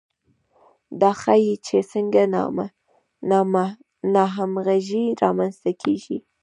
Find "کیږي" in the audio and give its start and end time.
5.81-6.17